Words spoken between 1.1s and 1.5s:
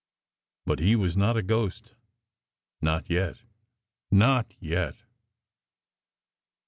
not a